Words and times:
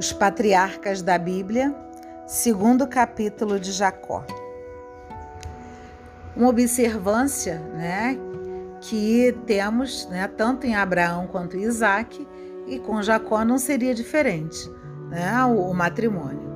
Os 0.00 0.14
patriarcas 0.14 1.02
da 1.02 1.18
Bíblia, 1.18 1.74
segundo 2.26 2.86
capítulo 2.86 3.60
de 3.60 3.70
Jacó. 3.70 4.24
Uma 6.34 6.48
observância, 6.48 7.58
né, 7.74 8.16
que 8.80 9.36
temos, 9.44 10.08
né, 10.08 10.26
tanto 10.26 10.66
em 10.66 10.74
Abraão 10.74 11.26
quanto 11.26 11.54
em 11.54 11.64
Isaac, 11.64 12.26
e 12.66 12.78
com 12.78 13.02
Jacó 13.02 13.44
não 13.44 13.58
seria 13.58 13.94
diferente, 13.94 14.70
né, 15.10 15.44
o, 15.44 15.68
o 15.68 15.74
matrimônio. 15.74 16.48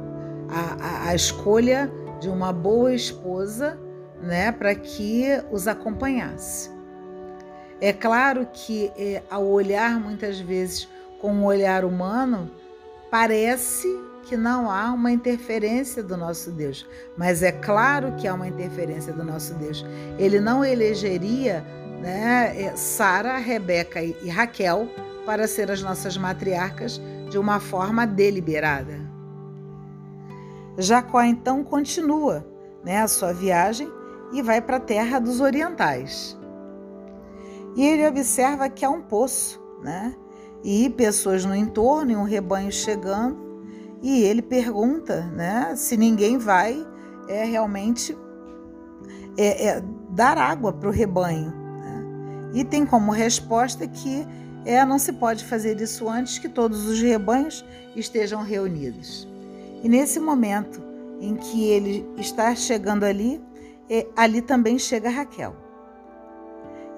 A, 0.49 1.09
a, 1.09 1.09
a 1.11 1.15
escolha 1.15 1.93
de 2.23 2.31
uma 2.31 2.51
boa 2.51 2.95
esposa, 2.95 3.79
né, 4.23 4.53
para 4.53 4.75
que 4.75 5.27
os 5.53 5.69
acompanhasse. 5.69 6.71
É 7.79 7.93
claro 7.93 8.49
que 8.51 8.91
é, 8.97 9.23
ao 9.29 9.45
olhar 9.45 10.01
muitas 10.01 10.41
vezes 10.41 10.89
com 11.21 11.29
o 11.31 11.35
um 11.41 11.45
olhar 11.45 11.85
humano, 11.85 12.51
parece 13.15 13.87
que 14.25 14.37
não 14.37 14.69
há 14.69 14.93
uma 14.93 15.13
interferência 15.13 16.03
do 16.03 16.17
nosso 16.17 16.51
Deus, 16.51 16.85
mas 17.17 17.45
é 17.45 17.53
claro 17.53 18.17
que 18.17 18.27
há 18.27 18.35
uma 18.35 18.49
interferência 18.49 19.13
do 19.13 19.23
nosso 19.23 19.55
Deus. 19.55 19.87
Ele 20.19 20.41
não 20.41 20.65
elegeria 20.65 21.65
né, 22.01 22.61
é, 22.61 22.75
Sara, 22.75 23.37
Rebeca 23.37 24.03
e 24.03 24.29
Raquel 24.29 24.89
para 25.25 25.47
ser 25.47 25.71
as 25.71 25.81
nossas 25.81 26.17
matriarcas 26.17 27.01
de 27.31 27.39
uma 27.39 27.61
forma 27.61 28.05
deliberada. 28.05 28.99
Jacó 30.77 31.23
então 31.23 31.63
continua 31.63 32.45
né, 32.83 33.01
a 33.01 33.07
sua 33.07 33.33
viagem 33.33 33.89
e 34.33 34.43
vai 34.43 34.61
para 34.61 34.79
a 34.79 34.81
terra 34.81 35.21
dos 35.21 35.41
orientais. 35.41 36.37
E 37.77 37.87
ele 37.87 38.09
observa 38.09 38.69
que 38.69 38.85
há 38.85 38.91
um 38.91 39.03
poço, 39.03 39.63
né? 39.85 40.17
E 40.65 40.89
pessoas 40.91 41.45
no 41.45 41.55
entorno 41.55 42.11
e 42.11 42.17
um 42.17 42.25
rebanho 42.25 42.73
chegando. 42.73 43.63
E 44.03 44.23
ele 44.23 44.43
pergunta, 44.43 45.27
né? 45.27 45.77
Se 45.77 45.97
ninguém 45.97 46.39
vai 46.39 46.85
é 47.29 47.45
realmente 47.45 48.17
é, 49.37 49.67
é 49.67 49.83
dar 50.11 50.39
água 50.39 50.73
para 50.73 50.89
o 50.89 50.93
rebanho. 50.93 51.51
Né? 51.51 52.05
E 52.55 52.65
tem 52.65 52.87
como 52.87 53.13
resposta 53.13 53.87
que 53.87 54.27
é, 54.65 54.85
não 54.85 54.99
se 54.99 55.13
pode 55.13 55.45
fazer 55.45 55.81
isso 55.81 56.09
antes 56.09 56.39
que 56.39 56.49
todos 56.49 56.87
os 56.87 57.01
rebanhos 57.01 57.65
estejam 57.95 58.43
reunidos. 58.43 59.29
E 59.83 59.89
nesse 59.89 60.19
momento 60.19 60.83
em 61.21 61.37
que 61.37 61.65
ele 61.65 62.07
está 62.17 62.55
chegando 62.55 63.05
ali, 63.05 63.41
é, 63.89 64.07
ali 64.17 64.41
também 64.41 64.79
chega 64.79 65.11
Raquel. 65.11 65.55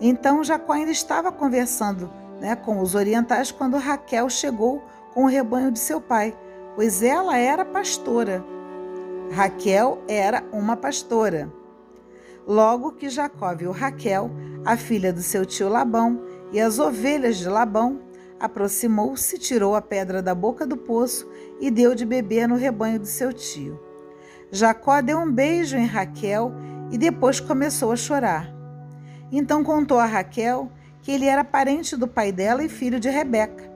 Então 0.01 0.45
Jacó 0.45 0.73
ainda 0.73 0.91
estava 0.91 1.33
conversando 1.33 2.11
né, 2.41 2.57
com 2.57 2.81
os 2.81 2.95
orientais 2.95 3.51
quando 3.51 3.77
Raquel 3.77 4.29
chegou 4.29 4.83
com 5.13 5.25
o 5.25 5.29
rebanho 5.29 5.71
de 5.71 5.79
seu 5.79 6.01
pai, 6.01 6.37
pois 6.75 7.03
ela 7.03 7.37
era 7.37 7.65
pastora. 7.65 8.45
Raquel 9.31 9.99
era 10.07 10.45
uma 10.53 10.77
pastora. 10.77 11.53
Logo 12.47 12.93
que 12.93 13.09
Jacó 13.09 13.55
viu 13.55 13.73
Raquel, 13.73 14.31
a 14.65 14.77
filha 14.77 15.13
do 15.13 15.23
seu 15.23 15.45
tio 15.45 15.69
Labão, 15.69 16.23
e 16.53 16.61
as 16.61 16.79
ovelhas 16.79 17.39
de 17.39 17.49
Labão, 17.49 18.01
aproximou-se, 18.39 19.39
tirou 19.39 19.75
a 19.75 19.83
pedra 19.83 20.23
da 20.23 20.35
boca 20.35 20.67
do 20.67 20.77
poço 20.77 21.29
e 21.61 21.71
deu 21.71 21.95
de 21.95 22.05
beber 22.05 22.47
no 22.47 22.55
rebanho 22.55 23.01
do 23.01 23.07
seu 23.07 23.33
tio. 23.33 23.81
Jacó 24.51 25.01
deu 25.01 25.19
um 25.19 25.31
beijo 25.31 25.77
em 25.77 25.87
Raquel 25.87 26.53
e 26.91 26.99
depois 26.99 27.41
começou 27.41 27.91
a 27.91 27.97
chorar. 27.97 28.55
Então 29.33 29.65
contou 29.65 29.99
a 29.99 30.07
Raquel 30.07 30.71
que 31.03 31.13
ele 31.13 31.27
era 31.27 31.45
parente 31.45 31.97
do 31.97 32.09
pai 32.09 32.33
dela 32.33 32.65
e 32.65 32.69
filho 32.69 32.99
de 32.99 33.09
Rebeca. 33.09 33.71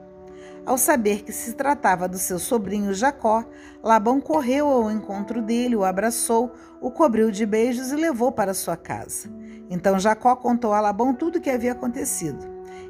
Ao 0.65 0.77
saber 0.77 1.23
que 1.23 1.31
se 1.31 1.53
tratava 1.53 2.07
do 2.07 2.17
seu 2.17 2.37
sobrinho 2.37 2.93
Jacó, 2.93 3.43
Labão 3.83 4.21
correu 4.21 4.67
ao 4.67 4.91
encontro 4.91 5.41
dele, 5.41 5.75
o 5.75 5.83
abraçou, 5.83 6.53
o 6.79 6.91
cobriu 6.91 7.31
de 7.31 7.45
beijos 7.45 7.91
e 7.91 7.95
levou 7.95 8.31
para 8.31 8.53
sua 8.53 8.77
casa. 8.77 9.29
Então 9.69 9.99
Jacó 9.99 10.35
contou 10.35 10.73
a 10.73 10.81
Labão 10.81 11.13
tudo 11.13 11.37
o 11.37 11.41
que 11.41 11.49
havia 11.49 11.71
acontecido. 11.71 12.45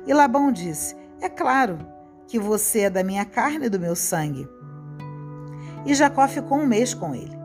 E 0.06 0.14
Labão 0.14 0.52
disse: 0.52 0.96
É 1.22 1.30
claro 1.30 1.78
que 2.28 2.38
você 2.38 2.82
é 2.82 2.90
da 2.90 3.04
minha 3.04 3.24
carne 3.24 3.68
e 3.68 3.70
do 3.70 3.80
meu 3.80 3.96
sangue. 3.96 4.50
E 5.86 5.96
Jacó 5.96 6.28
ficou 6.28 6.58
um 6.58 6.68
mês 6.68 6.94
com 6.94 7.16
ele. 7.16 7.40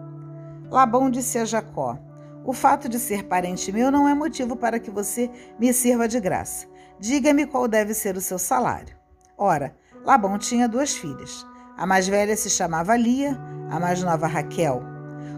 Labão 0.71 1.09
disse 1.09 1.39
a 1.39 1.45
Jacó: 1.45 1.99
o 2.47 2.53
fato 2.53 2.89
de 2.89 3.01
ser 3.01 3.25
parente 3.25 3.73
meu 3.73 3.91
não 3.91 4.09
é 4.09 4.15
motivo 4.15 4.55
para 4.55 4.79
que 4.79 4.89
você 4.89 5.29
me 5.59 5.73
sirva 5.73 6.07
de 6.07 6.21
graça. 6.21 6.69
Diga-me 6.99 7.47
qual 7.47 7.69
deve 7.69 7.93
ser 7.93 8.17
o 8.17 8.21
seu 8.21 8.39
salário. 8.39 8.97
Ora, 9.37 9.75
Labão 10.05 10.39
tinha 10.39 10.69
duas 10.69 10.95
filhas. 10.95 11.47
A 11.77 11.87
mais 11.87 12.09
velha 12.09 12.37
se 12.37 12.49
chamava 12.49 12.97
Lia, 12.97 13.39
a 13.71 13.79
mais 13.79 14.03
nova 14.03 14.27
Raquel. 14.27 14.83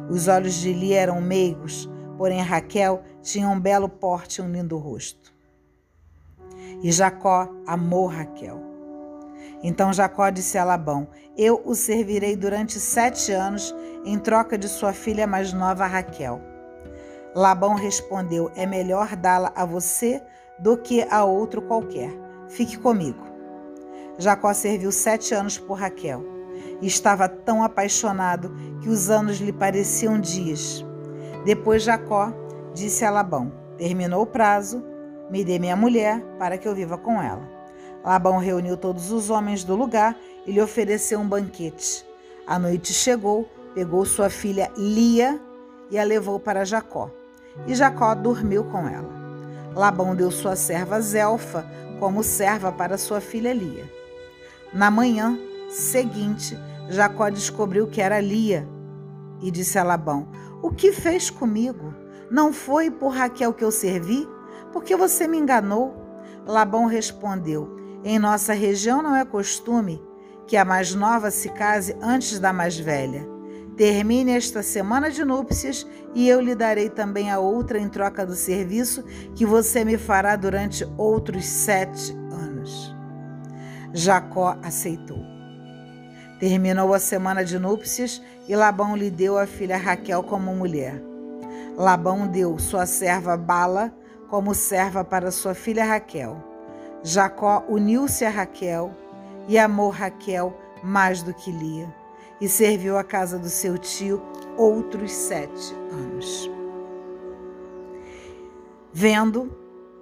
Os 0.09 0.29
olhos 0.29 0.55
de 0.55 0.73
Lia 0.73 1.01
eram 1.01 1.21
meigos, 1.21 1.89
porém 2.17 2.41
Raquel 2.41 3.03
tinha 3.23 3.49
um 3.49 3.59
belo 3.59 3.89
porte 3.89 4.41
e 4.41 4.45
um 4.45 4.51
lindo 4.51 4.79
rosto. 4.79 5.35
E 6.83 6.93
Jacó 6.93 7.49
amou 7.67 8.07
Raquel. 8.07 8.63
Então 9.63 9.93
Jacó 9.93 10.31
disse 10.31 10.57
a 10.57 10.65
Labão: 10.65 11.09
Eu 11.37 11.61
o 11.65 11.75
servirei 11.75 12.37
durante 12.37 12.79
sete 12.79 13.33
anos 13.33 13.75
em 14.05 14.19
troca 14.19 14.57
de 14.57 14.69
sua 14.69 14.93
filha 14.93 15.27
mais 15.27 15.53
nova 15.53 15.87
Raquel. 15.87 16.41
Labão 17.35 17.75
respondeu: 17.75 18.51
É 18.55 18.65
melhor 18.65 19.17
dá-la 19.17 19.53
a 19.57 19.65
você 19.65 20.23
do 20.59 20.77
que 20.77 21.03
a 21.11 21.25
outro 21.25 21.63
qualquer. 21.63 22.11
Fique 22.49 22.79
comigo. 22.79 23.23
Jacó 24.19 24.53
serviu 24.53 24.91
sete 24.91 25.35
anos 25.35 25.59
por 25.59 25.75
Raquel 25.75 26.25
e 26.81 26.87
estava 26.87 27.29
tão 27.29 27.63
apaixonado 27.63 28.53
que 28.81 28.89
os 28.89 29.11
anos 29.11 29.39
lhe 29.39 29.53
pareciam 29.53 30.21
dias. 30.21 30.85
Depois 31.45 31.83
Jacó 31.83 32.33
disse 32.75 33.05
a 33.05 33.11
Labão: 33.11 33.53
Terminou 33.77 34.23
o 34.23 34.27
prazo, 34.27 34.83
me 35.31 35.45
dê 35.45 35.59
minha 35.59 35.77
mulher 35.77 36.21
para 36.39 36.59
que 36.59 36.67
eu 36.67 36.75
viva 36.75 36.99
com 36.99 37.23
ela. 37.23 37.49
Labão 38.05 38.39
reuniu 38.39 38.77
todos 38.77 39.13
os 39.13 39.31
homens 39.31 39.63
do 39.65 39.77
lugar 39.77 40.17
e 40.47 40.53
lhe 40.53 40.61
ofereceu 40.61 41.21
um 41.21 41.29
banquete. 41.29 42.05
A 42.47 42.59
noite 42.59 42.93
chegou, 42.93 43.49
pegou 43.75 44.05
sua 44.05 44.31
filha 44.31 44.71
Lia 44.77 45.41
e 45.91 45.99
a 45.99 46.05
levou 46.05 46.41
para 46.41 46.65
Jacó 46.65 47.11
e 47.67 47.75
Jacó 47.75 48.15
dormiu 48.15 48.65
com 48.65 48.89
ela. 48.89 49.18
Labão 49.75 50.15
deu 50.15 50.31
sua 50.31 50.57
serva 50.57 51.01
Zelfa 51.01 51.67
como 51.99 52.23
serva 52.23 52.73
para 52.73 52.99
sua 52.99 53.21
filha 53.21 53.53
Lia. 53.53 53.91
Na 54.73 54.91
manhã 54.91 55.39
seguinte, 55.69 56.59
Jacó 56.89 57.29
descobriu 57.29 57.87
que 57.87 58.01
era 58.01 58.21
Lia 58.21 58.67
e 59.41 59.51
disse 59.51 59.79
a 59.79 59.85
Labão: 59.85 60.29
O 60.63 60.71
que 60.71 60.93
fez 60.93 61.31
comigo? 61.31 61.95
Não 62.31 62.53
foi 62.53 62.91
por 62.91 63.11
Raquel 63.11 63.53
que 63.53 63.65
eu 63.65 63.71
servi? 63.71 64.29
Porque 64.73 64.97
você 64.97 65.27
me 65.27 65.39
enganou? 65.39 65.95
Labão 66.47 66.87
respondeu: 66.87 67.77
Em 68.05 68.19
nossa 68.19 68.53
região 68.53 69.03
não 69.03 69.17
é 69.17 69.25
costume 69.25 70.03
que 70.47 70.57
a 70.57 70.65
mais 70.65 70.95
nova 70.95 71.31
se 71.31 71.51
case 71.51 71.95
antes 72.01 72.39
da 72.39 72.53
mais 72.53 72.79
velha. 72.79 73.38
Termine 73.79 74.33
esta 74.33 74.61
semana 74.61 75.09
de 75.09 75.25
núpcias 75.25 75.87
e 76.13 76.29
eu 76.29 76.41
lhe 76.41 76.57
darei 76.57 76.91
também 76.91 77.31
a 77.31 77.39
outra 77.39 77.79
em 77.79 77.89
troca 77.89 78.27
do 78.27 78.35
serviço 78.35 79.05
que 79.37 79.47
você 79.47 79.85
me 79.85 79.97
fará 79.97 80.35
durante 80.35 80.85
outros 80.97 81.47
sete 81.47 82.11
anos. 82.33 82.93
Jacó 83.95 84.59
aceitou. 84.65 85.21
Terminou 86.41 86.93
a 86.93 86.99
semana 86.99 87.45
de 87.45 87.57
núpcias 87.57 88.21
e 88.49 88.57
Labão 88.57 88.97
lhe 88.97 89.13
deu 89.13 89.39
a 89.39 89.47
filha 89.47 89.77
Raquel 89.77 90.25
como 90.25 90.53
mulher. 90.57 91.01
Labão 91.77 92.27
deu 92.27 92.59
sua 92.59 92.85
serva 92.85 93.37
Bala 93.37 93.95
como 94.29 94.57
serva 94.57 95.05
para 95.05 95.31
sua 95.31 95.55
filha 95.55 95.85
Raquel. 95.85 96.37
Jacó 97.05 97.65
uniu-se 97.69 98.25
a 98.25 98.31
Raquel 98.31 98.91
e 99.47 99.57
amou 99.57 99.91
Raquel 99.91 100.53
mais 100.83 101.23
do 101.23 101.33
que 101.33 101.53
Lia 101.53 102.08
e 102.41 102.49
serviu 102.49 102.97
a 102.97 103.05
casa 103.05 103.39
do 103.39 103.49
seu 103.49 103.77
tio 103.77 104.23
outros 104.57 105.13
sete 105.13 105.75
anos. 105.91 106.51
Vendo 108.93 109.51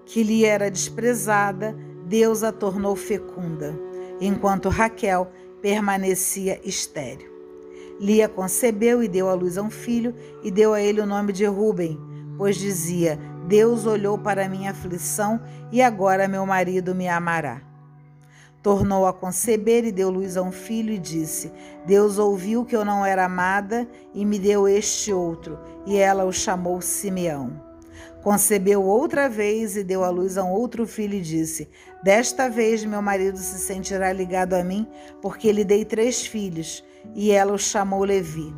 que 0.05 0.23
lhe 0.23 0.45
era 0.45 0.71
desprezada, 0.71 1.77
Deus 2.07 2.43
a 2.43 2.53
tornou 2.53 2.95
fecunda, 2.95 3.79
enquanto 4.21 4.69
Raquel 4.69 5.29
permanecia 5.61 6.61
estéril. 6.65 7.35
Lia 7.99 8.29
concebeu 8.29 9.03
e 9.03 9.09
deu 9.09 9.29
à 9.29 9.35
luz 9.35 9.59
a 9.59 9.63
um 9.63 9.71
filho 9.71 10.15
e 10.43 10.51
deu 10.51 10.73
a 10.73 10.81
ele 10.81 11.01
o 11.01 11.07
nome 11.07 11.33
de 11.33 11.45
Ruben, 11.47 11.99
pois 12.37 12.57
dizia: 12.57 13.19
Deus 13.49 13.87
olhou 13.87 14.19
para 14.19 14.49
minha 14.49 14.71
aflição 14.71 15.41
e 15.73 15.83
agora 15.83 16.29
meu 16.29 16.45
marido 16.47 16.95
me 16.95 17.09
amará. 17.09 17.63
Tornou 18.67 19.07
a 19.07 19.13
conceber 19.13 19.85
e 19.85 19.93
deu 19.93 20.11
luz 20.11 20.37
a 20.37 20.43
um 20.43 20.51
filho 20.51 20.93
e 20.93 20.99
disse: 20.99 21.53
Deus 21.87 22.19
ouviu 22.19 22.65
que 22.65 22.75
eu 22.75 22.85
não 22.85 23.07
era 23.07 23.25
amada 23.25 23.87
e 24.13 24.25
me 24.25 24.41
deu 24.41 24.67
este 24.67 25.13
outro. 25.13 25.57
E 25.87 25.97
ela 25.97 26.25
o 26.25 26.33
chamou 26.33 26.81
Simeão. 26.81 27.63
Concebeu 28.25 28.83
outra 28.83 29.29
vez 29.29 29.77
e 29.77 29.85
deu 29.85 30.03
à 30.03 30.11
luz 30.11 30.37
a 30.37 30.43
um 30.43 30.51
outro 30.51 30.85
filho 30.85 31.15
e 31.15 31.21
disse: 31.21 31.69
Desta 32.03 32.51
vez 32.51 32.85
meu 32.85 33.01
marido 33.01 33.39
se 33.39 33.57
sentirá 33.61 34.13
ligado 34.13 34.55
a 34.55 34.65
mim, 34.65 34.85
porque 35.23 35.53
lhe 35.53 35.63
dei 35.63 35.85
três 35.85 36.27
filhos. 36.27 36.85
E 37.15 37.31
ela 37.31 37.53
o 37.53 37.59
chamou 37.59 38.03
Levi. 38.03 38.53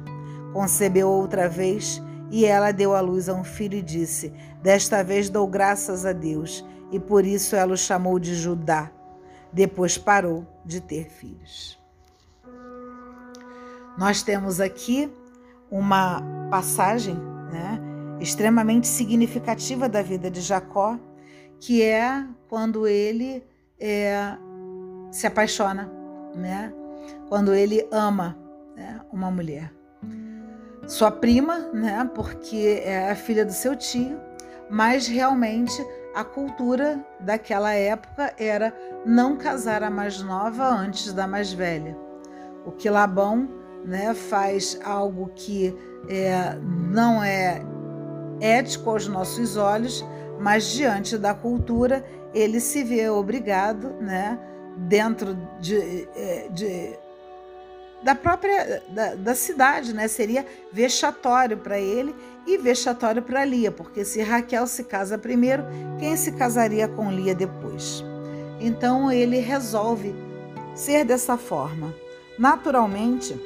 Concebeu 0.54 1.06
outra 1.06 1.50
vez 1.50 2.02
e 2.30 2.46
ela 2.46 2.72
deu 2.72 2.94
à 2.94 3.02
luz 3.02 3.28
a 3.28 3.34
um 3.34 3.44
filho 3.44 3.76
e 3.76 3.82
disse: 3.82 4.32
Desta 4.62 5.04
vez 5.04 5.28
dou 5.28 5.46
graças 5.46 6.06
a 6.06 6.14
Deus. 6.14 6.64
E 6.90 6.98
por 6.98 7.26
isso 7.26 7.54
ela 7.54 7.74
o 7.74 7.76
chamou 7.76 8.18
de 8.18 8.34
Judá. 8.34 8.90
Depois 9.52 9.96
parou 9.96 10.46
de 10.64 10.80
ter 10.80 11.08
filhos. 11.08 11.78
Nós 13.98 14.22
temos 14.22 14.60
aqui 14.60 15.12
uma 15.70 16.22
passagem, 16.50 17.16
né? 17.50 17.80
extremamente 18.20 18.86
significativa 18.86 19.88
da 19.88 20.02
vida 20.02 20.30
de 20.30 20.40
Jacó, 20.40 20.98
que 21.60 21.82
é 21.82 22.24
quando 22.48 22.86
ele 22.86 23.44
é, 23.78 24.36
se 25.10 25.26
apaixona, 25.26 25.90
né? 26.34 26.72
quando 27.28 27.52
ele 27.52 27.86
ama 27.90 28.38
né? 28.76 29.00
uma 29.12 29.30
mulher. 29.30 29.72
Sua 30.86 31.10
prima, 31.10 31.58
né? 31.72 32.08
porque 32.14 32.80
é 32.84 33.10
a 33.10 33.16
filha 33.16 33.44
do 33.44 33.52
seu 33.52 33.76
tio, 33.76 34.18
mas 34.70 35.06
realmente 35.06 35.84
a 36.14 36.24
cultura 36.24 37.04
daquela 37.20 37.72
época 37.72 38.32
era 38.38 38.74
não 39.04 39.36
casar 39.36 39.82
a 39.82 39.90
mais 39.90 40.22
nova 40.22 40.68
antes 40.68 41.12
da 41.12 41.26
mais 41.26 41.52
velha. 41.52 41.96
O 42.64 42.72
que 42.72 42.90
Labão 42.90 43.48
né, 43.84 44.14
faz 44.14 44.78
algo 44.84 45.30
que 45.34 45.74
é, 46.08 46.56
não 46.90 47.22
é 47.22 47.62
ético 48.40 48.90
aos 48.90 49.06
nossos 49.08 49.56
olhos, 49.56 50.04
mas 50.38 50.66
diante 50.66 51.16
da 51.16 51.34
cultura 51.34 52.04
ele 52.34 52.60
se 52.60 52.84
vê 52.84 53.08
obrigado, 53.08 53.94
né, 54.00 54.38
dentro 54.76 55.34
de, 55.60 56.08
é, 56.14 56.48
de 56.50 56.98
da 58.02 58.14
própria 58.14 58.82
da, 58.88 59.14
da, 59.14 59.34
cidade, 59.34 59.92
né? 59.92 60.08
Seria 60.08 60.46
vexatório 60.72 61.56
para 61.56 61.78
ele 61.78 62.14
e 62.46 62.56
vexatório 62.56 63.22
para 63.22 63.44
Lia, 63.44 63.70
porque 63.70 64.04
se 64.04 64.22
Raquel 64.22 64.66
se 64.66 64.84
casa 64.84 65.18
primeiro, 65.18 65.64
quem 65.98 66.16
se 66.16 66.32
casaria 66.32 66.88
com 66.88 67.10
Lia 67.10 67.34
depois? 67.34 68.04
Então 68.60 69.10
ele 69.10 69.38
resolve 69.38 70.14
ser 70.74 71.04
dessa 71.04 71.36
forma. 71.36 71.92
Naturalmente, 72.38 73.36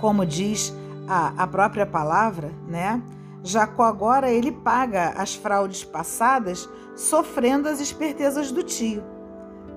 como 0.00 0.26
diz 0.26 0.74
a, 1.06 1.42
a 1.42 1.46
própria 1.46 1.86
palavra, 1.86 2.50
né? 2.68 3.00
Jacó 3.42 3.84
agora 3.84 4.30
ele 4.30 4.52
paga 4.52 5.10
as 5.10 5.34
fraudes 5.34 5.82
passadas, 5.82 6.68
sofrendo 6.94 7.68
as 7.68 7.80
espertezas 7.80 8.52
do 8.52 8.62
tio. 8.62 9.02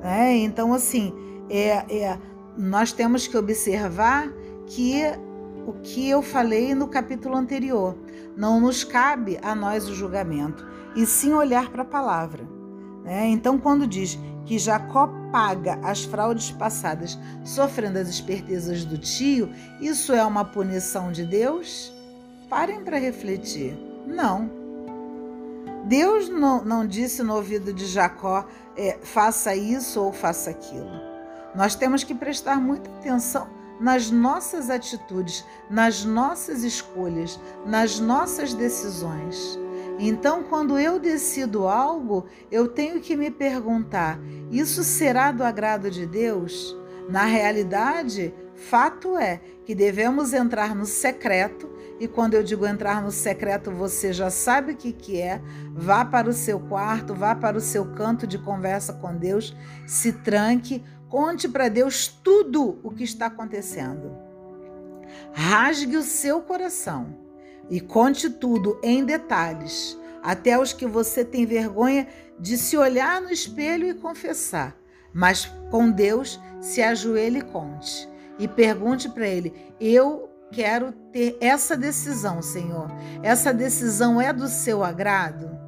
É, 0.01 0.35
então, 0.35 0.73
assim, 0.73 1.13
é, 1.49 1.85
é, 1.89 2.17
nós 2.57 2.91
temos 2.91 3.27
que 3.27 3.37
observar 3.37 4.31
que 4.67 5.03
o 5.65 5.73
que 5.73 6.09
eu 6.09 6.21
falei 6.21 6.75
no 6.75 6.87
capítulo 6.87 7.35
anterior, 7.35 7.97
não 8.35 8.59
nos 8.59 8.83
cabe 8.83 9.39
a 9.41 9.55
nós 9.55 9.87
o 9.87 9.95
julgamento, 9.95 10.65
e 10.95 11.05
sim 11.05 11.33
olhar 11.33 11.69
para 11.71 11.83
a 11.83 11.85
palavra. 11.85 12.47
Né? 13.03 13.27
Então, 13.27 13.57
quando 13.57 13.87
diz 13.87 14.19
que 14.45 14.59
Jacó 14.59 15.07
paga 15.31 15.79
as 15.83 16.03
fraudes 16.03 16.51
passadas, 16.51 17.17
sofrendo 17.43 17.97
as 17.97 18.09
espertezas 18.09 18.85
do 18.85 18.97
tio, 18.97 19.49
isso 19.79 20.13
é 20.13 20.23
uma 20.23 20.45
punição 20.45 21.11
de 21.11 21.25
Deus? 21.25 21.93
Parem 22.49 22.83
para 22.83 22.97
refletir. 22.97 23.75
Não. 24.05 24.49
Deus 25.85 26.29
não, 26.29 26.63
não, 26.63 26.85
disse 26.85 27.23
no 27.23 27.35
ouvido 27.35 27.73
de 27.73 27.85
Jacó: 27.85 28.45
é, 28.77 28.97
faça 29.01 29.55
isso 29.55 30.01
ou 30.01 30.13
faça 30.13 30.49
aquilo. 30.49 31.12
Nós 31.55 31.75
temos 31.75 32.03
que 32.03 32.15
prestar 32.15 32.59
muita 32.59 32.89
atenção 32.89 33.47
nas 33.79 34.09
nossas 34.09 34.69
atitudes, 34.69 35.45
nas 35.69 36.05
nossas 36.05 36.63
escolhas, 36.63 37.39
nas 37.65 37.99
nossas 37.99 38.53
decisões. 38.53 39.59
Então, 39.99 40.43
quando 40.43 40.79
eu 40.79 40.99
decido 40.99 41.67
algo, 41.67 42.25
eu 42.51 42.67
tenho 42.67 42.99
que 42.99 43.15
me 43.15 43.29
perguntar: 43.29 44.19
isso 44.51 44.83
será 44.83 45.31
do 45.31 45.43
agrado 45.43 45.91
de 45.91 46.05
Deus? 46.05 46.75
Na 47.09 47.25
realidade, 47.25 48.33
fato 48.55 49.17
é 49.17 49.41
que 49.65 49.75
devemos 49.75 50.33
entrar 50.33 50.73
no 50.73 50.85
secreto 50.85 51.69
e 51.99 52.07
quando 52.07 52.33
eu 52.33 52.43
digo 52.43 52.65
entrar 52.65 53.01
no 53.01 53.11
secreto, 53.11 53.71
você 53.71 54.11
já 54.11 54.29
sabe 54.29 54.73
o 54.73 54.75
que, 54.75 54.91
que 54.91 55.21
é. 55.21 55.41
Vá 55.73 56.03
para 56.03 56.29
o 56.29 56.33
seu 56.33 56.59
quarto, 56.59 57.13
vá 57.13 57.35
para 57.35 57.57
o 57.57 57.61
seu 57.61 57.85
canto 57.93 58.25
de 58.25 58.37
conversa 58.37 58.93
com 58.93 59.15
Deus, 59.15 59.55
se 59.87 60.11
tranque, 60.11 60.83
conte 61.13 61.47
para 61.47 61.69
Deus 61.69 62.07
tudo 62.07 62.79
o 62.81 62.89
que 62.89 63.03
está 63.03 63.27
acontecendo. 63.27 64.17
Rasgue 65.31 65.95
o 65.95 66.01
seu 66.01 66.41
coração 66.41 67.15
e 67.69 67.79
conte 67.79 68.31
tudo 68.31 68.79
em 68.81 69.05
detalhes, 69.05 69.95
até 70.23 70.57
os 70.57 70.73
que 70.73 70.87
você 70.87 71.23
tem 71.23 71.45
vergonha 71.45 72.07
de 72.39 72.57
se 72.57 72.75
olhar 72.75 73.21
no 73.21 73.29
espelho 73.29 73.87
e 73.87 73.93
confessar. 73.93 74.75
Mas 75.13 75.45
com 75.69 75.91
Deus, 75.91 76.41
se 76.59 76.81
ajoelhe 76.81 77.37
e 77.37 77.43
conte. 77.43 78.09
E 78.39 78.47
pergunte 78.47 79.07
para 79.07 79.27
Ele: 79.27 79.53
Eu 79.79 80.31
quero 80.51 80.93
ter 81.11 81.37
essa 81.39 81.77
decisão, 81.77 82.41
Senhor. 82.41 82.87
Essa 83.21 83.53
decisão 83.53 84.19
é 84.19 84.33
do 84.33 84.47
seu 84.47 84.83
agrado? 84.83 85.62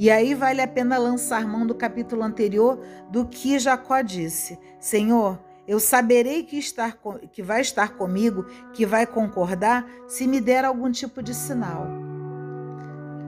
E 0.00 0.10
aí 0.10 0.34
vale 0.34 0.62
a 0.62 0.66
pena 0.66 0.96
lançar 0.96 1.46
mão 1.46 1.66
do 1.66 1.74
capítulo 1.74 2.22
anterior 2.22 2.82
do 3.10 3.26
que 3.26 3.58
Jacó 3.58 4.00
disse: 4.00 4.58
Senhor, 4.80 5.38
eu 5.68 5.78
saberei 5.78 6.42
que, 6.42 6.56
estar, 6.56 6.98
que 7.30 7.42
vai 7.42 7.60
estar 7.60 7.90
comigo, 7.98 8.46
que 8.72 8.86
vai 8.86 9.06
concordar, 9.06 9.86
se 10.08 10.26
me 10.26 10.40
der 10.40 10.64
algum 10.64 10.90
tipo 10.90 11.22
de 11.22 11.34
sinal. 11.34 11.86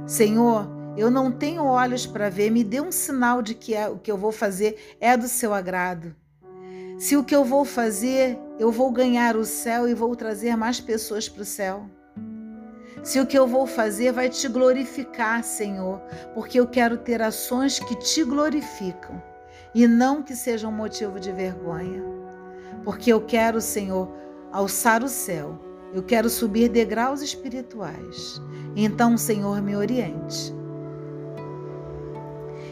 Senhor, 0.06 0.66
eu 0.96 1.10
não 1.10 1.30
tenho 1.30 1.62
olhos 1.62 2.06
para 2.06 2.30
ver, 2.30 2.50
me 2.50 2.64
dê 2.64 2.80
um 2.80 2.90
sinal 2.90 3.42
de 3.42 3.54
que 3.54 3.74
é, 3.74 3.86
o 3.86 3.98
que 3.98 4.10
eu 4.10 4.16
vou 4.16 4.32
fazer 4.32 4.96
é 4.98 5.14
do 5.14 5.28
seu 5.28 5.52
agrado. 5.52 6.16
Se 6.98 7.18
o 7.18 7.22
que 7.22 7.36
eu 7.36 7.44
vou 7.44 7.66
fazer, 7.66 8.38
eu 8.58 8.72
vou 8.72 8.90
ganhar 8.90 9.36
o 9.36 9.44
céu 9.44 9.86
e 9.86 9.92
vou 9.92 10.16
trazer 10.16 10.56
mais 10.56 10.80
pessoas 10.80 11.28
para 11.28 11.42
o 11.42 11.44
céu. 11.44 11.84
Se 13.02 13.18
o 13.18 13.26
que 13.26 13.36
eu 13.36 13.46
vou 13.46 13.66
fazer 13.66 14.12
vai 14.12 14.28
te 14.28 14.46
glorificar, 14.46 15.42
Senhor, 15.42 16.00
porque 16.34 16.60
eu 16.60 16.68
quero 16.68 16.96
ter 16.96 17.20
ações 17.20 17.80
que 17.80 17.96
te 17.96 18.22
glorificam 18.22 19.20
e 19.74 19.88
não 19.88 20.22
que 20.22 20.36
sejam 20.36 20.70
motivo 20.70 21.18
de 21.18 21.32
vergonha. 21.32 22.02
Porque 22.84 23.12
eu 23.12 23.20
quero, 23.20 23.60
Senhor, 23.60 24.08
alçar 24.52 25.02
o 25.02 25.08
céu, 25.08 25.58
eu 25.92 26.02
quero 26.02 26.30
subir 26.30 26.68
degraus 26.68 27.22
espirituais. 27.22 28.40
Então, 28.76 29.16
Senhor, 29.16 29.60
me 29.60 29.74
oriente. 29.74 30.54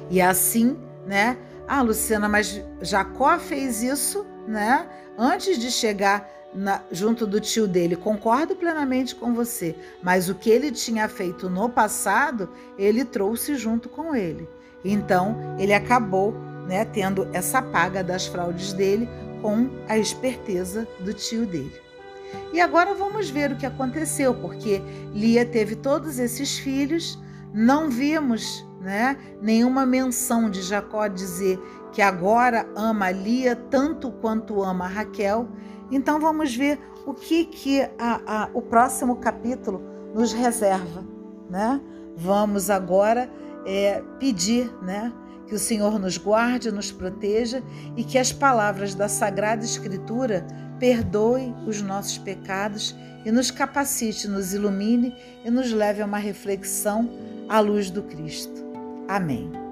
E 0.08 0.20
assim, 0.20 0.78
né? 1.06 1.36
Ah, 1.66 1.82
Luciana, 1.82 2.28
mas 2.28 2.62
Jacó 2.80 3.38
fez 3.38 3.82
isso, 3.82 4.26
né? 4.50 4.86
Antes 5.16 5.58
de 5.58 5.70
chegar 5.70 6.28
na, 6.52 6.82
junto 6.90 7.26
do 7.26 7.40
tio 7.40 7.66
dele. 7.66 7.96
Concordo 7.96 8.56
plenamente 8.56 9.14
com 9.14 9.32
você, 9.32 9.74
mas 10.02 10.28
o 10.28 10.34
que 10.34 10.50
ele 10.50 10.70
tinha 10.72 11.08
feito 11.08 11.48
no 11.48 11.68
passado, 11.68 12.48
ele 12.76 13.04
trouxe 13.04 13.54
junto 13.54 13.88
com 13.88 14.14
ele. 14.14 14.48
Então, 14.84 15.36
ele 15.58 15.72
acabou 15.72 16.32
né, 16.66 16.84
tendo 16.84 17.28
essa 17.32 17.62
paga 17.62 18.02
das 18.02 18.26
fraudes 18.26 18.72
dele 18.72 19.08
com 19.40 19.70
a 19.88 19.96
esperteza 19.96 20.86
do 20.98 21.12
tio 21.14 21.46
dele. 21.46 21.80
E 22.52 22.60
agora 22.60 22.94
vamos 22.94 23.28
ver 23.28 23.52
o 23.52 23.56
que 23.56 23.66
aconteceu, 23.66 24.34
porque 24.34 24.80
Lia 25.14 25.44
teve 25.44 25.74
todos 25.74 26.18
esses 26.18 26.58
filhos, 26.58 27.18
não 27.52 27.90
vimos 27.90 28.64
né? 28.80 29.16
Nenhuma 29.42 29.84
menção 29.84 30.50
de 30.50 30.62
Jacó 30.62 31.06
dizer 31.06 31.60
que 31.92 32.02
agora 32.02 32.68
ama 32.76 33.10
Lia 33.10 33.56
tanto 33.56 34.10
quanto 34.10 34.62
ama 34.62 34.86
Raquel. 34.86 35.48
Então 35.90 36.20
vamos 36.20 36.54
ver 36.54 36.78
o 37.06 37.14
que, 37.14 37.44
que 37.44 37.82
a, 37.98 38.20
a, 38.26 38.50
o 38.54 38.62
próximo 38.62 39.16
capítulo 39.16 39.82
nos 40.14 40.32
reserva, 40.32 41.04
né? 41.48 41.80
Vamos 42.16 42.70
agora 42.70 43.30
é, 43.66 44.02
pedir, 44.18 44.72
né? 44.82 45.12
Que 45.46 45.54
o 45.54 45.58
Senhor 45.58 45.98
nos 45.98 46.16
guarde, 46.16 46.70
nos 46.70 46.92
proteja 46.92 47.62
e 47.96 48.04
que 48.04 48.18
as 48.18 48.32
palavras 48.32 48.94
da 48.94 49.08
Sagrada 49.08 49.64
Escritura 49.64 50.46
perdoe 50.78 51.54
os 51.66 51.82
nossos 51.82 52.18
pecados 52.18 52.94
e 53.24 53.32
nos 53.32 53.50
capacite, 53.50 54.28
nos 54.28 54.54
ilumine 54.54 55.14
e 55.44 55.50
nos 55.50 55.72
leve 55.72 56.02
a 56.02 56.06
uma 56.06 56.18
reflexão 56.18 57.10
à 57.48 57.60
luz 57.60 57.90
do 57.90 58.02
Cristo. 58.02 58.64
Amém. 59.08 59.69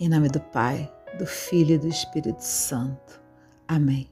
Em 0.00 0.08
nome 0.08 0.28
do 0.28 0.40
Pai, 0.40 0.92
do 1.16 1.24
Filho 1.24 1.76
e 1.76 1.78
do 1.78 1.86
Espírito 1.86 2.42
Santo. 2.42 3.22
Amém. 3.68 4.10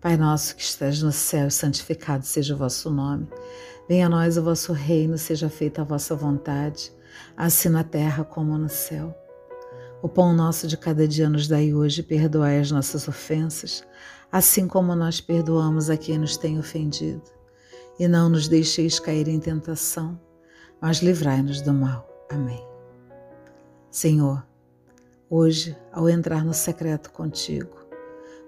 Pai 0.00 0.16
nosso 0.16 0.54
que 0.54 0.62
estás 0.62 1.02
no 1.02 1.10
céu, 1.10 1.50
santificado 1.50 2.24
seja 2.24 2.54
o 2.54 2.56
vosso 2.56 2.92
nome. 2.92 3.26
Venha 3.88 4.06
a 4.06 4.08
nós 4.08 4.38
o 4.38 4.42
vosso 4.44 4.72
reino, 4.72 5.18
seja 5.18 5.50
feita 5.50 5.80
a 5.80 5.84
vossa 5.84 6.14
vontade, 6.14 6.92
assim 7.36 7.70
na 7.70 7.82
terra 7.82 8.22
como 8.22 8.56
no 8.56 8.68
céu. 8.68 9.12
O 10.00 10.08
pão 10.08 10.32
nosso 10.32 10.68
de 10.68 10.76
cada 10.76 11.08
dia 11.08 11.28
nos 11.28 11.48
dai 11.48 11.74
hoje, 11.74 12.00
perdoai 12.00 12.60
as 12.60 12.70
nossas 12.70 13.08
ofensas, 13.08 13.84
assim 14.30 14.68
como 14.68 14.94
nós 14.94 15.20
perdoamos 15.20 15.90
a 15.90 15.96
quem 15.96 16.18
nos 16.18 16.36
tem 16.36 16.56
ofendido. 16.56 17.24
E 17.98 18.06
não 18.06 18.28
nos 18.28 18.46
deixeis 18.46 19.00
cair 19.00 19.26
em 19.26 19.40
tentação, 19.40 20.20
mas 20.80 20.98
livrai-nos 20.98 21.60
do 21.62 21.72
mal. 21.74 22.08
Amém. 22.30 22.64
Senhor, 23.90 24.44
Hoje, 25.36 25.76
ao 25.92 26.08
entrar 26.08 26.44
no 26.44 26.54
secreto 26.54 27.10
contigo, 27.10 27.88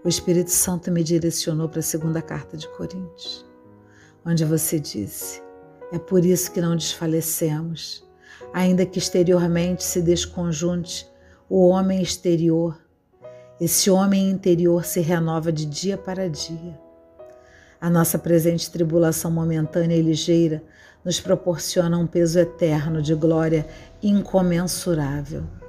o 0.04 0.08
Espírito 0.08 0.52
Santo 0.52 0.88
me 0.92 1.02
direcionou 1.02 1.68
para 1.68 1.80
a 1.80 1.82
segunda 1.82 2.22
carta 2.22 2.56
de 2.56 2.68
Coríntios, 2.68 3.44
onde 4.24 4.44
você 4.44 4.78
disse: 4.78 5.42
É 5.92 5.98
por 5.98 6.24
isso 6.24 6.52
que 6.52 6.60
não 6.60 6.76
desfalecemos, 6.76 8.08
ainda 8.54 8.86
que 8.86 9.00
exteriormente 9.00 9.82
se 9.82 10.00
desconjunte 10.00 11.10
o 11.48 11.66
homem 11.66 12.00
exterior. 12.00 12.78
Esse 13.60 13.90
homem 13.90 14.30
interior 14.30 14.84
se 14.84 15.00
renova 15.00 15.50
de 15.50 15.66
dia 15.66 15.98
para 15.98 16.30
dia. 16.30 16.78
A 17.80 17.90
nossa 17.90 18.16
presente 18.16 18.70
tribulação 18.70 19.32
momentânea 19.32 19.96
e 19.96 20.02
ligeira 20.02 20.62
nos 21.04 21.18
proporciona 21.18 21.98
um 21.98 22.06
peso 22.06 22.38
eterno 22.38 23.02
de 23.02 23.12
glória 23.12 23.66
incomensurável. 24.00 25.65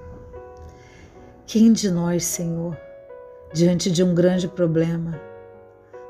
Quem 1.48 1.72
de 1.72 1.90
nós, 1.90 2.26
Senhor, 2.26 2.78
diante 3.54 3.90
de 3.90 4.04
um 4.04 4.14
grande 4.14 4.50
problema, 4.50 5.18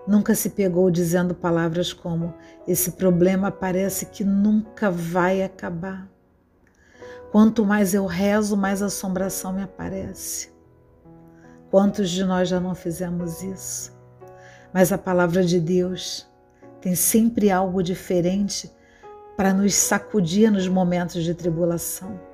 nunca 0.08 0.34
se 0.34 0.50
pegou 0.50 0.90
dizendo 0.90 1.36
palavras 1.36 1.94
como: 1.94 2.34
Esse 2.68 2.94
problema 2.94 3.52
parece 3.52 4.08
que 4.08 4.24
nunca 4.24 4.90
vai 4.90 5.44
acabar. 5.44 6.10
Quanto 7.32 7.64
mais 7.64 7.94
eu 7.94 8.08
rezo, 8.08 8.58
mais 8.58 8.82
assombração 8.82 9.54
me 9.54 9.62
aparece. 9.62 10.52
Quantos 11.70 12.10
de 12.10 12.24
nós 12.24 12.50
já 12.50 12.60
não 12.60 12.74
fizemos 12.74 13.44
isso? 13.44 13.96
Mas 14.74 14.92
a 14.92 14.98
palavra 14.98 15.44
de 15.44 15.60
Deus 15.60 16.28
tem 16.82 16.96
sempre 16.96 17.52
algo 17.52 17.84
diferente 17.84 18.74
para 19.36 19.54
nos 19.54 19.76
sacudir 19.76 20.52
nos 20.52 20.68
momentos 20.68 21.24
de 21.24 21.36
tribulação 21.36 22.27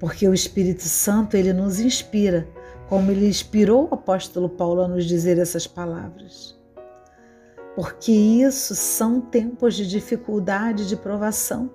porque 0.00 0.26
o 0.26 0.32
Espírito 0.32 0.84
Santo 0.84 1.36
ele 1.36 1.52
nos 1.52 1.78
inspira, 1.78 2.48
como 2.88 3.10
ele 3.10 3.28
inspirou 3.28 3.88
o 3.88 3.94
apóstolo 3.94 4.48
Paulo 4.48 4.80
a 4.80 4.88
nos 4.88 5.04
dizer 5.04 5.38
essas 5.38 5.66
palavras. 5.66 6.58
Porque 7.76 8.10
isso 8.10 8.74
são 8.74 9.20
tempos 9.20 9.76
de 9.76 9.86
dificuldade, 9.86 10.88
de 10.88 10.96
provação, 10.96 11.70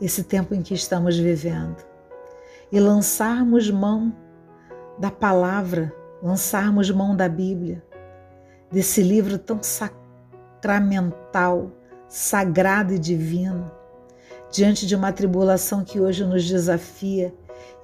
esse 0.00 0.22
tempo 0.22 0.54
em 0.54 0.62
que 0.62 0.74
estamos 0.74 1.16
vivendo. 1.16 1.82
E 2.70 2.78
lançarmos 2.78 3.70
mão 3.70 4.14
da 4.98 5.10
palavra, 5.10 5.92
lançarmos 6.22 6.90
mão 6.90 7.16
da 7.16 7.28
Bíblia, 7.28 7.82
desse 8.70 9.02
livro 9.02 9.38
tão 9.38 9.60
sacramental, 9.62 11.72
sagrado 12.06 12.92
e 12.92 12.98
divino, 12.98 13.70
diante 14.50 14.86
de 14.86 14.94
uma 14.94 15.10
tribulação 15.10 15.82
que 15.82 15.98
hoje 15.98 16.24
nos 16.24 16.44
desafia 16.44 17.34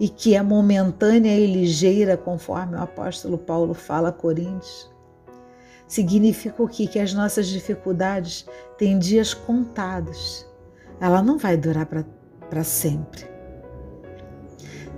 e 0.02 0.08
que 0.08 0.34
é 0.34 0.42
momentânea 0.42 1.38
e 1.38 1.46
ligeira, 1.46 2.16
conforme 2.16 2.74
o 2.74 2.80
apóstolo 2.80 3.38
Paulo 3.38 3.72
fala 3.72 4.08
a 4.08 4.12
Coríntios. 4.12 4.92
Significa 5.86 6.60
o 6.60 6.66
quê? 6.66 6.88
Que 6.88 6.98
as 6.98 7.14
nossas 7.14 7.46
dificuldades 7.46 8.44
têm 8.76 8.98
dias 8.98 9.32
contados. 9.32 10.44
Ela 11.00 11.22
não 11.22 11.38
vai 11.38 11.56
durar 11.56 11.86
para 11.86 12.64
sempre. 12.64 13.24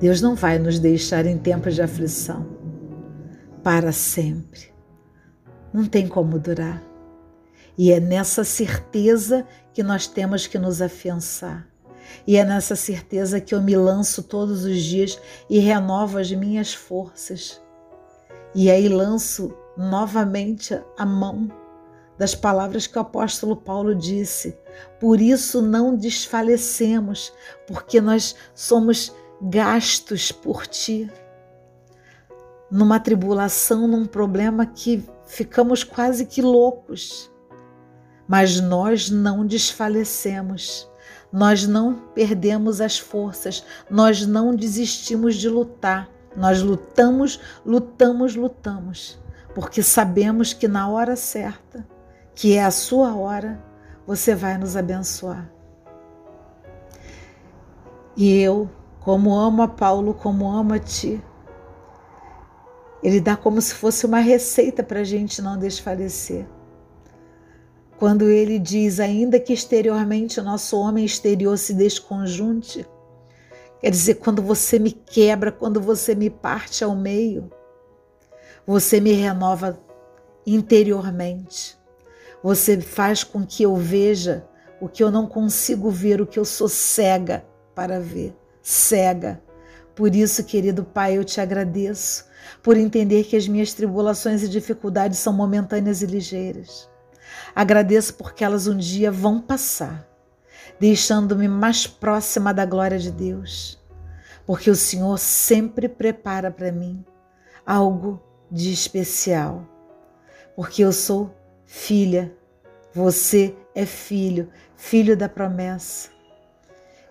Deus 0.00 0.22
não 0.22 0.34
vai 0.34 0.58
nos 0.58 0.78
deixar 0.78 1.26
em 1.26 1.36
tempos 1.36 1.74
de 1.74 1.82
aflição 1.82 2.46
para 3.62 3.92
sempre. 3.92 4.72
Não 5.70 5.84
tem 5.84 6.08
como 6.08 6.38
durar. 6.38 6.82
E 7.76 7.92
é 7.92 8.00
nessa 8.00 8.42
certeza 8.42 9.46
que 9.74 9.82
nós 9.82 10.06
temos 10.06 10.46
que 10.46 10.58
nos 10.58 10.80
afiançar. 10.80 11.73
E 12.26 12.36
é 12.36 12.44
nessa 12.44 12.76
certeza 12.76 13.40
que 13.40 13.54
eu 13.54 13.62
me 13.62 13.76
lanço 13.76 14.22
todos 14.22 14.64
os 14.64 14.82
dias 14.82 15.18
e 15.48 15.58
renovo 15.58 16.18
as 16.18 16.30
minhas 16.30 16.72
forças. 16.72 17.60
E 18.54 18.70
aí 18.70 18.88
lanço 18.88 19.54
novamente 19.76 20.80
a 20.96 21.04
mão 21.04 21.50
das 22.16 22.34
palavras 22.34 22.86
que 22.86 22.96
o 22.96 23.02
apóstolo 23.02 23.56
Paulo 23.56 23.94
disse. 23.94 24.56
Por 25.00 25.20
isso 25.20 25.60
não 25.60 25.96
desfalecemos, 25.96 27.32
porque 27.66 28.00
nós 28.00 28.34
somos 28.54 29.12
gastos 29.42 30.30
por 30.30 30.66
ti. 30.66 31.10
Numa 32.70 32.98
tribulação, 32.98 33.86
num 33.86 34.06
problema 34.06 34.66
que 34.66 35.04
ficamos 35.26 35.84
quase 35.84 36.26
que 36.26 36.40
loucos. 36.40 37.30
Mas 38.26 38.60
nós 38.60 39.10
não 39.10 39.44
desfalecemos 39.46 40.88
nós 41.34 41.66
não 41.66 41.94
perdemos 42.14 42.80
as 42.80 42.96
forças, 42.96 43.66
nós 43.90 44.24
não 44.24 44.54
desistimos 44.54 45.34
de 45.34 45.48
lutar. 45.48 46.08
Nós 46.36 46.62
lutamos, 46.62 47.40
lutamos, 47.66 48.36
lutamos, 48.36 49.20
porque 49.52 49.82
sabemos 49.82 50.52
que 50.52 50.68
na 50.68 50.88
hora 50.88 51.16
certa, 51.16 51.84
que 52.36 52.54
é 52.54 52.62
a 52.62 52.70
sua 52.70 53.16
hora, 53.16 53.60
você 54.06 54.32
vai 54.32 54.56
nos 54.56 54.76
abençoar. 54.76 55.50
E 58.16 58.38
eu, 58.40 58.70
como 59.00 59.34
amo 59.34 59.62
a 59.62 59.68
Paulo, 59.68 60.14
como 60.14 60.48
amo 60.48 60.74
a 60.74 60.78
ti, 60.78 61.20
ele 63.02 63.20
dá 63.20 63.36
como 63.36 63.60
se 63.60 63.74
fosse 63.74 64.06
uma 64.06 64.20
receita 64.20 64.84
para 64.84 65.00
a 65.00 65.04
gente 65.04 65.42
não 65.42 65.58
desfalecer. 65.58 66.46
Quando 67.98 68.28
ele 68.28 68.58
diz, 68.58 68.98
ainda 68.98 69.38
que 69.38 69.52
exteriormente 69.52 70.40
o 70.40 70.42
nosso 70.42 70.76
homem 70.78 71.04
exterior 71.04 71.56
se 71.56 71.72
desconjunte, 71.72 72.86
quer 73.80 73.90
dizer, 73.90 74.14
quando 74.14 74.42
você 74.42 74.78
me 74.78 74.90
quebra, 74.90 75.52
quando 75.52 75.80
você 75.80 76.14
me 76.14 76.28
parte 76.28 76.82
ao 76.82 76.94
meio, 76.96 77.50
você 78.66 79.00
me 79.00 79.12
renova 79.12 79.78
interiormente. 80.46 81.78
Você 82.42 82.80
faz 82.80 83.22
com 83.22 83.46
que 83.46 83.62
eu 83.62 83.76
veja 83.76 84.46
o 84.80 84.88
que 84.88 85.02
eu 85.02 85.10
não 85.10 85.26
consigo 85.26 85.88
ver, 85.88 86.20
o 86.20 86.26
que 86.26 86.38
eu 86.38 86.44
sou 86.44 86.68
cega 86.68 87.44
para 87.74 88.00
ver, 88.00 88.36
cega. 88.60 89.40
Por 89.94 90.14
isso, 90.14 90.44
querido 90.44 90.84
Pai, 90.84 91.16
eu 91.16 91.24
te 91.24 91.40
agradeço 91.40 92.26
por 92.62 92.76
entender 92.76 93.24
que 93.24 93.36
as 93.36 93.46
minhas 93.46 93.72
tribulações 93.72 94.42
e 94.42 94.48
dificuldades 94.48 95.18
são 95.20 95.32
momentâneas 95.32 96.02
e 96.02 96.06
ligeiras. 96.06 96.92
Agradeço 97.54 98.14
porque 98.14 98.44
elas 98.44 98.66
um 98.66 98.76
dia 98.76 99.10
vão 99.10 99.40
passar, 99.40 100.08
deixando-me 100.80 101.46
mais 101.46 101.86
próxima 101.86 102.52
da 102.52 102.66
glória 102.66 102.98
de 102.98 103.10
Deus, 103.10 103.78
porque 104.44 104.70
o 104.70 104.74
Senhor 104.74 105.18
sempre 105.18 105.88
prepara 105.88 106.50
para 106.50 106.72
mim 106.72 107.04
algo 107.64 108.20
de 108.50 108.72
especial, 108.72 109.66
porque 110.56 110.82
eu 110.82 110.92
sou 110.92 111.34
filha, 111.64 112.32
você 112.92 113.54
é 113.74 113.86
filho, 113.86 114.48
filho 114.76 115.16
da 115.16 115.28
promessa. 115.28 116.10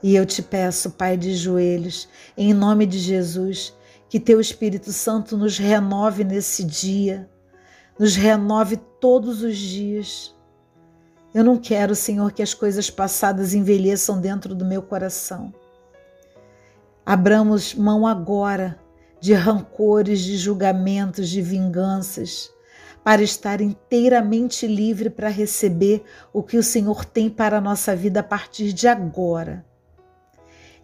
E 0.01 0.15
eu 0.15 0.25
te 0.25 0.41
peço, 0.41 0.91
Pai 0.91 1.15
de 1.15 1.33
joelhos, 1.33 2.09
em 2.35 2.53
nome 2.53 2.85
de 2.85 2.99
Jesus, 2.99 3.73
que 4.09 4.19
teu 4.19 4.41
Espírito 4.41 4.91
Santo 4.91 5.37
nos 5.37 5.57
renove 5.57 6.25
nesse 6.25 6.65
dia 6.65 7.29
nos 7.97 8.15
renove 8.15 8.77
todos 9.03 9.43
os 9.43 9.57
dias. 9.57 10.33
Eu 11.33 11.43
não 11.43 11.57
quero, 11.57 11.93
Senhor, 11.93 12.31
que 12.31 12.41
as 12.41 12.53
coisas 12.53 12.89
passadas 12.89 13.53
envelheçam 13.53 14.21
dentro 14.21 14.55
do 14.55 14.63
meu 14.63 14.81
coração. 14.81 15.53
Abramos 17.05 17.75
mão 17.75 18.07
agora 18.07 18.79
de 19.19 19.33
rancores, 19.33 20.21
de 20.21 20.37
julgamentos, 20.37 21.27
de 21.27 21.41
vinganças, 21.41 22.49
para 23.03 23.21
estar 23.21 23.59
inteiramente 23.59 24.65
livre 24.65 25.09
para 25.09 25.27
receber 25.27 26.05
o 26.31 26.41
que 26.41 26.57
o 26.57 26.63
Senhor 26.63 27.03
tem 27.03 27.29
para 27.29 27.57
a 27.57 27.61
nossa 27.61 27.93
vida 27.93 28.21
a 28.21 28.23
partir 28.23 28.71
de 28.71 28.87
agora. 28.87 29.65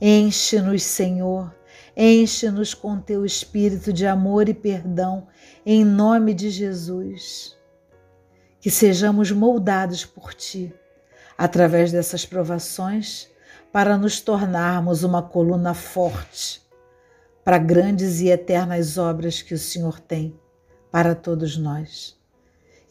Enche-nos, 0.01 0.83
Senhor, 0.83 1.55
Enche-nos 1.95 2.73
com 2.73 2.99
teu 2.99 3.25
espírito 3.25 3.91
de 3.91 4.05
amor 4.05 4.47
e 4.47 4.53
perdão, 4.53 5.27
em 5.65 5.83
nome 5.83 6.33
de 6.33 6.49
Jesus. 6.49 7.58
Que 8.59 8.69
sejamos 8.69 9.31
moldados 9.31 10.05
por 10.05 10.33
ti, 10.33 10.73
através 11.37 11.91
dessas 11.91 12.25
provações, 12.25 13.29
para 13.71 13.97
nos 13.97 14.19
tornarmos 14.19 15.03
uma 15.03 15.21
coluna 15.21 15.73
forte, 15.73 16.61
para 17.43 17.57
grandes 17.57 18.19
e 18.19 18.29
eternas 18.29 18.97
obras 18.97 19.41
que 19.41 19.53
o 19.53 19.59
Senhor 19.59 19.99
tem 19.99 20.37
para 20.91 21.15
todos 21.15 21.57
nós. 21.57 22.17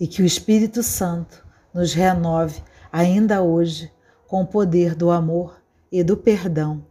E 0.00 0.06
que 0.06 0.22
o 0.22 0.26
Espírito 0.26 0.82
Santo 0.82 1.44
nos 1.74 1.92
renove 1.92 2.62
ainda 2.92 3.42
hoje 3.42 3.92
com 4.26 4.42
o 4.42 4.46
poder 4.46 4.94
do 4.94 5.10
amor 5.10 5.60
e 5.90 6.04
do 6.04 6.16
perdão. 6.16 6.84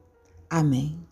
Amém. 0.49 1.06